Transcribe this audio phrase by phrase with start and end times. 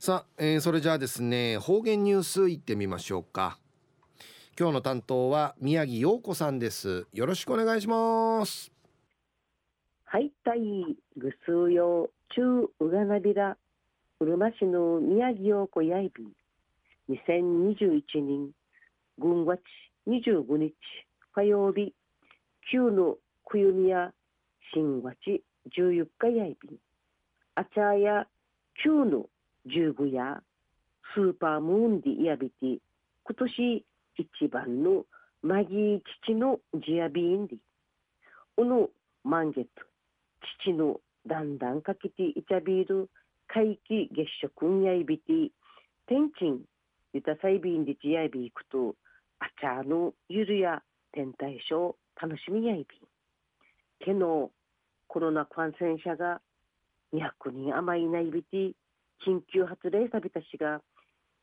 [0.00, 3.58] さあ、えー、それじゃあですね方言ニュースいってみましょうか。
[4.56, 7.08] 今日の担当は宮城陽子さんです。
[7.12, 8.70] よろしくお願いします。
[10.04, 10.60] はいたい
[11.16, 13.56] ぐすうよ中うがなびら
[14.20, 16.28] うるま市の宮城陽子やいび。
[17.12, 18.50] 2021年
[19.18, 19.60] 軍月
[20.06, 20.74] 25日
[21.34, 21.92] 火曜日
[22.70, 23.16] 旧の
[23.48, 24.12] 冬宮
[24.72, 25.42] 新月
[25.76, 26.78] 14日やいび。
[27.56, 28.28] あちゃや
[28.84, 29.26] 旧の
[29.66, 30.42] 十五や
[31.14, 32.80] スーパームーンディやびて今
[33.36, 33.84] 年
[34.16, 35.04] 一番の
[35.42, 37.58] マギー父のジアビーンディ。
[38.56, 38.88] おの
[39.22, 39.68] 満月
[40.64, 43.08] 父のだんだんかけていちゃびる
[43.54, 45.52] 皆既月食んやいびて
[46.06, 46.62] 天神
[47.12, 48.94] ゆたさいびんでちやいびいくと
[49.38, 52.86] あちゃのゆるや天体ショー楽しみやいび
[54.04, 54.50] けの
[55.06, 56.40] コロナ感染者が
[57.14, 58.74] 200人余りないびて
[59.26, 60.80] 緊急発令さびたしが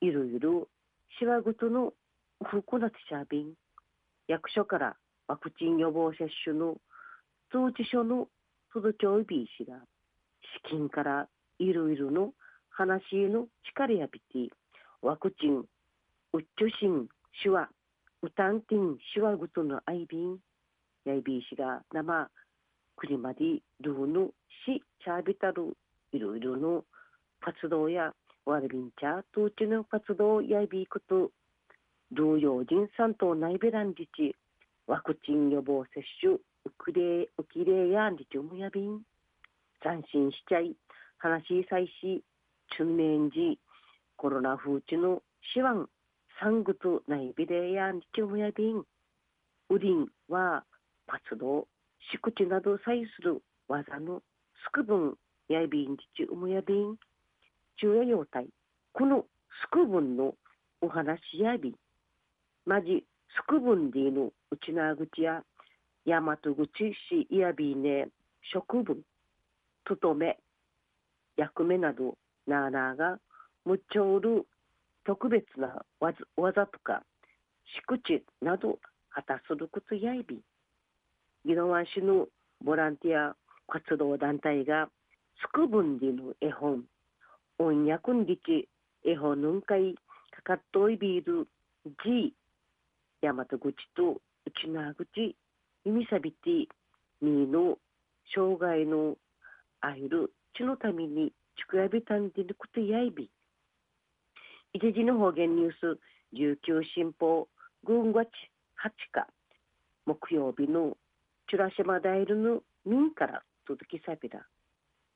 [0.00, 0.68] いろいろ
[1.18, 1.92] しわごとの
[2.44, 3.54] ふくなつしゃびん
[4.28, 4.96] 役所から
[5.28, 6.76] ワクチン予防接種の
[7.50, 8.28] 通知書の
[8.72, 9.76] 届けおいびいしが
[10.64, 12.32] 資金からいろいろの
[12.70, 14.52] 話の力やびて
[15.02, 15.64] ワクチン
[16.32, 17.06] うっちょしん
[17.42, 17.68] しわ
[18.22, 20.38] うたんてんしわごとのあいびん
[21.04, 22.28] やいびいしが生
[22.96, 24.30] くりまでルーの
[24.66, 25.76] しちゃびたる
[26.12, 26.84] いろいろの
[27.44, 28.14] 活動や
[28.46, 31.30] ワルビンチャートーチの活動やいびくと
[32.10, 34.34] 同様人産と内ベラン自治
[34.86, 36.40] ワクチン予防接種ウ
[36.78, 39.02] クレウキレやんじちむやびん
[39.82, 40.74] 斬新しちゃい
[41.18, 42.24] 話しさいし
[42.78, 43.58] 中年時
[44.16, 45.20] コロナ風地の
[45.52, 45.86] シワン
[46.40, 48.84] 産グと内ビレやんじちむやびん
[49.68, 50.64] ウリンは
[51.06, 51.68] 活動
[52.10, 53.22] 敷地などさいす。
[53.22, 54.22] る技の
[54.64, 55.14] すくぶん
[55.50, 56.96] やいびんじちうむやびん
[57.76, 58.46] 昼夜用体
[58.92, 59.24] この
[59.62, 60.34] すくぶんの
[60.80, 61.74] お話やび
[62.66, 63.04] まじ
[63.36, 65.42] すくぶんでのうちなぐちや
[66.06, 66.54] 大和口
[67.10, 68.08] 市いやびね
[68.52, 69.02] 食分
[69.84, 70.38] ととめ
[71.36, 73.18] 役目などなあなあが
[73.64, 74.46] むちょうる
[75.04, 75.84] 特別な
[76.36, 77.02] 技とか
[77.88, 78.78] 敷地など
[79.10, 80.40] 果たすることやいび
[81.44, 82.26] 宜野湾市の
[82.64, 83.34] ボランティア
[83.68, 84.88] 活動団体が
[85.40, 86.84] すくぶんでの絵本
[87.58, 88.68] 音訳んりち
[89.04, 89.94] 絵本ぬんかい
[90.30, 91.46] かかっといびる
[92.04, 92.34] じ
[93.22, 93.58] 大和口
[93.96, 95.36] と内縄口
[95.84, 96.68] 耳さびて
[97.22, 97.78] みの
[98.34, 99.16] 障害の
[99.80, 103.30] あいるちのためにちくやびたんでることやいび。
[104.72, 106.00] 一時の方言ニュース
[106.34, 107.46] 19新報
[107.84, 108.28] 軍月
[108.82, 109.28] 8日
[110.06, 110.96] 木曜日の
[111.48, 114.44] チュラシマダイルの民から届きさびら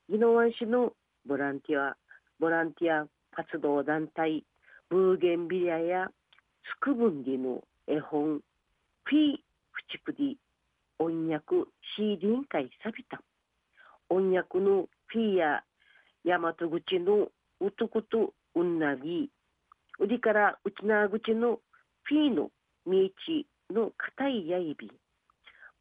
[0.09, 0.93] 宜野湾市の
[1.27, 1.97] ボランティア
[2.41, 4.45] ボランティア活動団体
[4.89, 6.07] ブーゲンビリアや
[6.65, 8.41] スクブンディの絵本
[9.05, 9.37] フィー
[9.73, 10.35] フチクディ
[10.99, 13.21] 音訳 CD 会サビタ
[14.09, 15.63] 音訳のフィーや
[16.25, 17.29] 大和口の
[17.61, 19.31] うとことうんなぎ
[19.99, 21.59] うりからうちな口の
[22.05, 22.51] フィーの
[22.87, 24.91] みちの硬いやいび。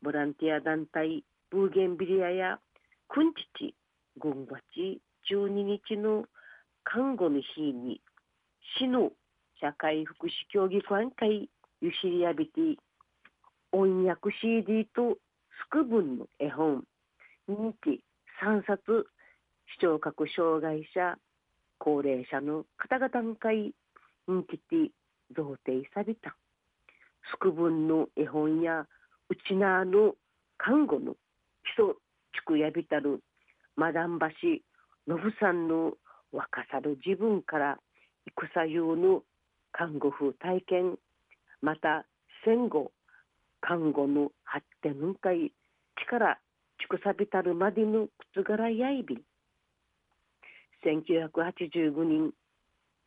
[0.01, 2.59] ボランティア団体ブーゲンビリアや
[3.07, 3.75] くんちち
[4.19, 5.00] 軍ち
[5.31, 6.25] 12日の
[6.89, 7.99] 看護の日に
[8.79, 9.11] 市の
[9.59, 11.49] 社会福祉協議会会
[11.81, 12.61] ゆしりやびて
[13.73, 15.17] 音訳 CD と
[15.65, 16.85] スクブンの絵本
[17.47, 18.01] 人気
[18.41, 19.05] 3冊
[19.73, 21.17] 視聴覚障害者
[21.77, 23.73] 高齢者の方々会
[24.25, 24.91] 人気て
[25.35, 26.37] 贈呈された。
[27.33, 28.87] スクブンの絵本や
[29.29, 30.15] うちなの
[30.57, 31.15] 看護の
[31.65, 31.95] 基礎
[32.33, 33.21] 地区やびたる
[33.75, 34.27] マダン橋
[35.05, 35.93] のぶさんの
[36.31, 37.77] 若さる自分から
[38.25, 39.23] 戦用の
[39.71, 40.97] 看護婦体験
[41.61, 42.05] また
[42.45, 42.91] 戦後
[43.61, 45.51] 看護の発展会
[45.95, 46.37] 力
[46.79, 49.17] ちくさびたるまでのくつがらやいび。
[50.85, 52.31] 1985年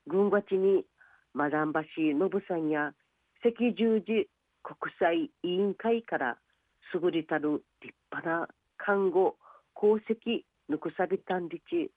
[0.06, 0.84] 軍町に
[1.32, 2.18] マダン橋信
[2.48, 2.92] さんや
[3.44, 4.28] 赤十字
[4.62, 6.36] 国際委員会から
[6.92, 9.36] 優れたる立派な看護
[9.76, 11.90] 功績ぬくさびたんりち。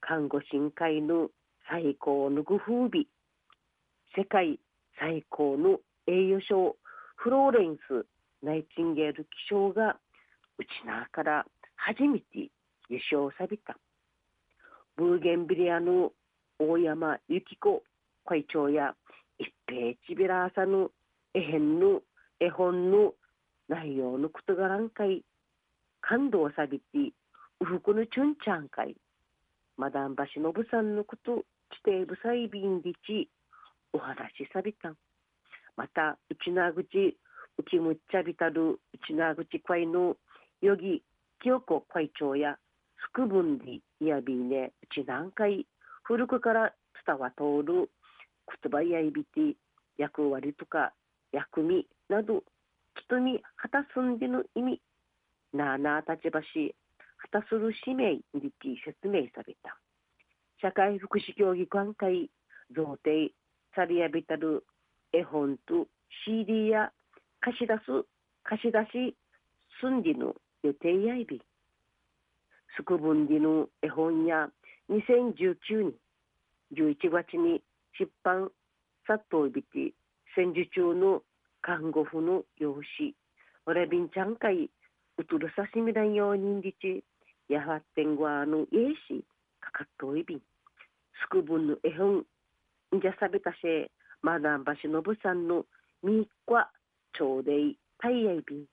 [0.00, 1.30] 看護師会の
[1.68, 3.06] 最高のご褒美。
[4.16, 4.58] 世界
[4.98, 6.76] 最高の栄誉賞。
[7.16, 8.06] フローレンス・
[8.42, 9.98] ナイチンゲール記章が
[10.58, 12.50] うちなから初めて
[12.88, 13.76] 受賞された。
[14.96, 16.12] ブーゲンビリアの
[16.58, 17.82] 大山由紀子
[18.26, 18.94] 会長や
[19.38, 20.90] 一平ちびらさの
[21.34, 22.02] 絵編の
[22.40, 23.14] 絵本の
[23.68, 25.22] 内容のことがらんかい
[26.00, 26.84] 感動さびて
[27.60, 28.96] うふくのちゅんちゃんかい
[29.80, 31.42] マダンバシノブさんのこと
[31.72, 33.30] 地底部細便でち
[33.94, 34.96] お話しさびたん。
[35.74, 37.16] また内な口
[37.56, 40.18] 内むっちゃびたる内な口会の
[40.60, 41.02] よぎ
[41.40, 42.58] 清子会長や
[43.00, 45.66] すくぶんりいやびね内南海
[46.02, 46.74] 古くから
[47.06, 47.88] 伝わ通る
[48.62, 49.56] 言葉やいびて
[49.96, 50.92] 役割とか
[51.32, 52.42] 役味など
[53.06, 54.82] 人に果たすんでの意味。
[55.54, 56.74] なあなあ立場し
[57.22, 58.52] 果たする使命に
[58.84, 59.78] 説明された。
[60.60, 62.30] 社会福祉協議官会
[62.76, 63.30] 贈呈
[63.74, 64.64] さりやびたる
[65.12, 65.86] 絵本と
[66.26, 66.92] CD や
[67.40, 68.06] 貸し出す
[68.44, 69.16] 貸し出し
[69.80, 71.40] すんでの予定やいび
[72.76, 74.48] すくぶんでの絵本や
[74.90, 75.94] 2019年
[76.74, 77.62] 11月に
[77.98, 78.50] 出版
[79.06, 79.94] さっといびて
[80.36, 81.22] 戦時中の
[81.62, 83.14] 看護婦の養子
[83.66, 84.70] オレビンちゃんかい
[85.18, 87.04] うとるさしみらんようにんりち。
[87.50, 89.24] やはってんごあのえいし
[89.60, 93.90] かかっといびんすくぶんの絵本んじゃさびたせ
[94.22, 95.64] マダンバシのぶさんの
[96.04, 96.54] みっこ
[97.18, 98.66] ちょうでいたいやいびんう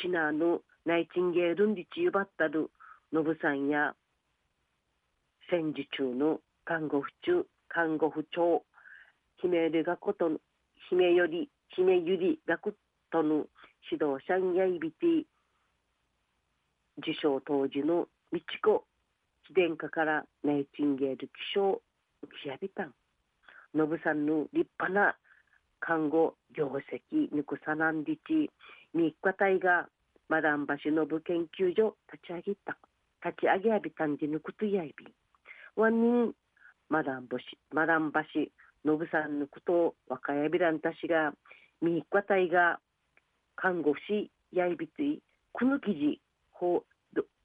[0.00, 2.70] ちなのナイチンゲールんりちゆばったる
[3.12, 3.94] のぶさんや
[5.50, 8.62] 戦時中の看護婦中看護婦長
[9.42, 10.30] 姫でがこと
[10.88, 12.72] 姫より姫ゆりがこ
[13.12, 13.44] との
[13.92, 15.26] 指導者んやいびて
[16.98, 18.84] 受賞当時の美智子
[19.48, 21.80] 秘伝家からナイチンゲール気象
[22.22, 22.84] 浮きやびた。
[22.84, 22.94] ん
[23.74, 25.16] のぶさんの立派な
[25.80, 28.50] 看護業績ぬくさなんりち
[28.94, 29.88] みっかたいが
[30.28, 32.76] マダン橋のぶ研究所立ち上げた。
[33.24, 35.06] 立ち上げやびたんじぬくとやいび
[35.76, 36.32] ワンニン
[36.88, 37.38] マダン橋
[37.72, 38.18] マダン橋
[38.84, 41.32] のぶさんのこと若やびらんたしが
[41.82, 42.78] みっかたいが
[43.56, 45.20] 看護師やいびつい
[45.52, 46.20] この記事
[46.58, 46.82] 方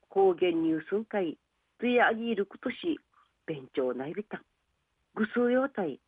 [0.10, 1.38] 方言ニュースン会
[1.80, 2.76] とやあぎることし
[3.48, 4.42] 勉強ないびた。
[5.16, 6.00] ぐすうようたい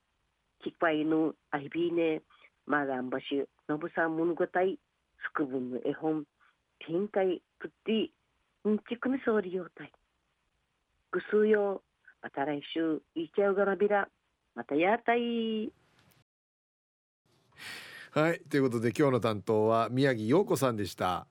[0.64, 2.22] きっぱいのあいびいね
[2.66, 4.50] マダンバシのぶさん物語す
[5.34, 6.26] くぶんの絵本
[6.88, 8.10] 展開とって
[8.64, 9.92] うんちくみそうりようたい。
[11.12, 11.82] ぐすうよ
[12.22, 14.08] また来週いちゃうがらびら
[14.56, 15.72] またやたい。
[18.12, 21.28] はいということで今日の担当は宮城陽子さんでした。